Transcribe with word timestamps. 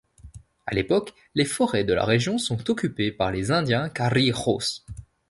À 0.65 0.73
l'époque, 0.73 1.13
les 1.35 1.45
forêts 1.45 1.83
de 1.83 1.93
la 1.93 2.05
région 2.05 2.39
sont 2.39 2.71
occupées 2.71 3.11
par 3.11 3.31
les 3.31 3.51
indiens 3.51 3.87
carijós. 3.87 4.83